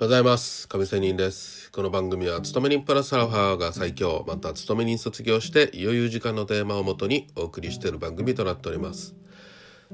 [0.00, 0.66] ございます。
[0.66, 1.70] 上仙人です。
[1.72, 9.14] この番組は勤め人プラスアルファが最強また勤め人卒業して余裕時間のテーマをもとにお送りしている番組となっております。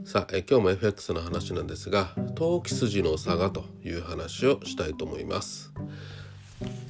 [0.04, 5.72] さあえ今日も FX の話なんですが投機筋の差がという話をしたいと思います。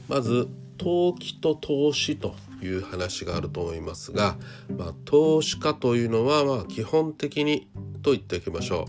[0.08, 0.46] まず
[0.76, 4.36] 投機と投資という話があると思いますが、
[4.76, 7.66] まあ、投資家というのはまあ基本的に
[8.02, 8.88] と言っておきましょ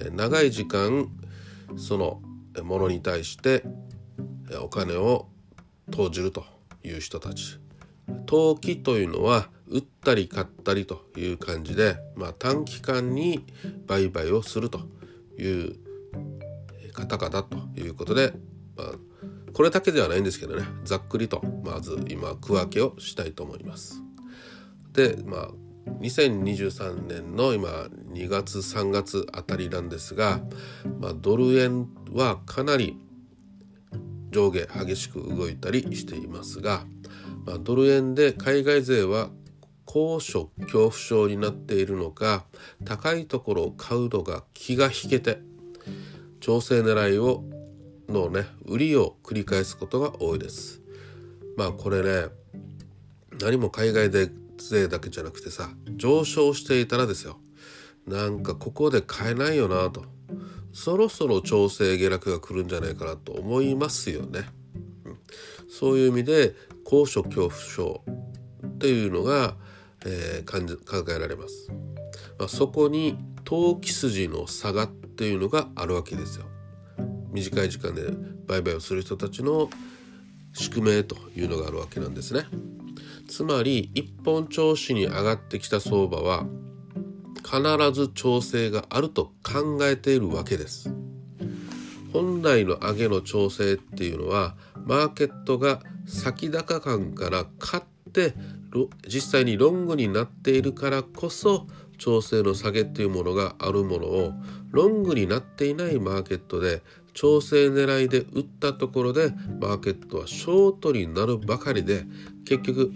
[0.00, 0.10] う。
[0.12, 1.10] 長い時間
[1.76, 2.22] その
[2.62, 3.64] ものに対して
[4.62, 5.28] お金を
[5.90, 6.44] 投じると
[6.82, 7.58] いう人たち
[8.26, 13.44] 投機というのは売ったり買ったりという感じで、まあ、短期間に
[13.86, 14.80] 売買をすると
[15.38, 15.76] いう
[16.92, 18.32] 方々ということで、
[18.76, 18.86] まあ、
[19.52, 24.02] これだけではないんですけどねざっくりとまず今区分けをしたいと思います。
[24.92, 25.48] でまあ
[26.00, 27.68] 2023年の今
[28.12, 30.40] 2月3月あたりなんですが、
[31.00, 32.98] まあ、ドル円はかなり
[34.30, 36.84] 上下激しく動いたりしていますが、
[37.44, 39.30] まあ、ドル円で海外勢は
[39.84, 42.44] 高所恐怖症になっているのか
[42.84, 45.38] 高いところを買うのが気が引けて
[46.40, 47.44] 調整狙いを
[48.08, 50.80] のね売りを繰り返すことが多いです。
[51.56, 52.28] まあこれね
[53.40, 57.38] 何も海外で税だけじゃなくてさ上昇していたらですよ
[58.06, 60.04] なんかここで買えないよなと
[60.76, 64.44] そろそろ調整下落が来るんじゃないかなと思いますよね。
[65.06, 65.18] うん、
[65.70, 66.54] そういう意味で
[66.84, 68.04] 高所恐怖症
[68.66, 69.56] っていうのが、
[70.04, 71.72] えー、感じ考えられます。
[72.38, 76.44] まあ、そこに投機筋の差がっていうのがあるわけですよ。
[77.32, 78.10] 短い時間で
[78.46, 79.70] 売買をする人たちの
[80.52, 82.44] 宿命というのがあるわけなんですね。
[83.28, 86.46] つまり一本調子に上がってきた相場は
[87.44, 90.92] 必ず調整があると考えているわけです。
[92.12, 97.82] 本来の上げの調整っていうのはマーケットが先高感から買っ
[98.12, 98.34] て
[99.06, 101.66] 実際にロングになっているからこそ
[101.98, 104.32] 調整の下げっていうものがあるものを
[104.70, 106.82] ロングになっていないマーケットで
[107.14, 109.30] 調整狙いで売ったところで
[109.60, 112.04] マーケットはショートになるばかりで
[112.44, 112.92] 結局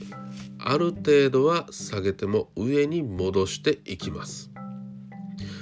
[0.58, 4.50] ある程度は下げても上に戻していきます。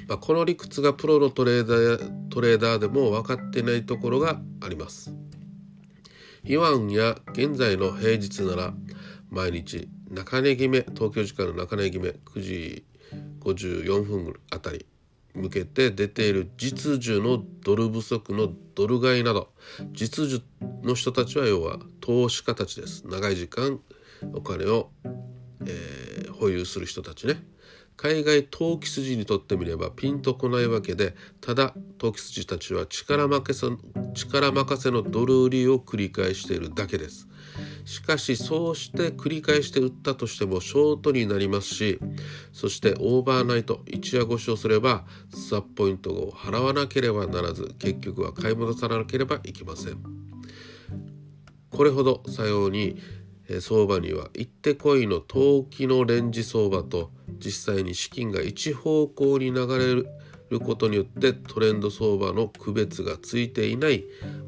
[0.08, 5.12] まあ、この理屈がプロのトレーダートレーダーでも分かってないところがあります。
[6.44, 8.74] イワンや現在の平日なら
[9.30, 12.84] 毎日中値決め東京時間の中値決め9時
[13.40, 14.86] 54分あたり
[15.34, 19.48] 向けて出ている実需のドル不足のドル買いなど
[19.92, 20.42] 実需
[20.82, 23.06] の人たちは要は投資家たちです。
[23.06, 23.80] 長い時間
[24.34, 24.90] お金を、
[25.66, 27.36] えー、保有する人たちね。
[27.96, 33.66] 海外投機筋にとってみればピンとこないわけでただ投機筋たちは力任せ
[34.14, 37.26] 力任せのドル売りを繰り返しているだけです。
[37.88, 41.98] しかしそうして繰り返して売ったとしてもショートになりますし
[42.52, 49.96] そしてオーバーナイト一夜越しをすればスワップポイントを払わなければならず結局は買い戻さなければいけません。
[51.70, 53.00] これほどさように
[53.60, 60.08] 相場には一手こいの投機のレンジ相場と実際に資金が一方向に流れる
[60.60, 64.04] ことによってトレンド相場の区別がついていない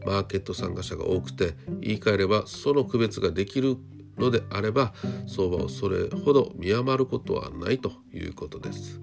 [0.07, 3.77] マーケット参加者が多くて言い換えればその区別ができる
[4.17, 4.93] のであれば
[5.27, 9.01] 相場をそれほど見余ることはないということです。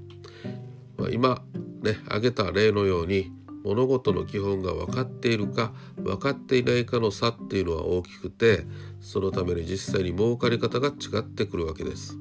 [0.98, 1.44] まあ、今
[1.82, 3.32] ね挙げた例のように
[3.64, 8.66] 物事の基本が分かっているか分かっていないかの差っていうのは大きくて
[9.02, 12.18] そのために実際に儲かり方が違ってくるわけです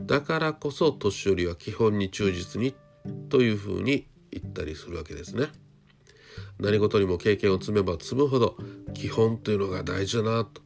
[0.00, 2.74] だからこそ年寄りは基本に忠実に
[3.28, 5.46] というふうに言ったりするわけですね
[6.58, 8.56] 何事にも経験を積めば積むほど
[8.94, 10.62] 基本というのが大事だなと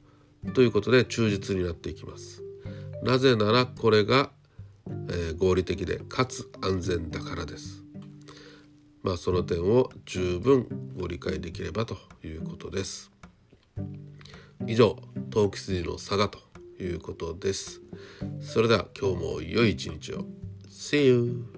[0.54, 2.42] ということで忠実になっていきます
[3.02, 4.30] なぜならこれが、
[4.86, 7.86] えー、合理的でかつ安全だからです
[9.06, 10.66] まあ、その点を十分
[10.96, 13.12] ご理解できればということです。
[14.66, 14.96] 以上、
[15.30, 16.40] 投機筋の差がと
[16.80, 17.80] いうことです。
[18.40, 20.24] それでは今日も良い一日を。
[20.68, 21.55] See you!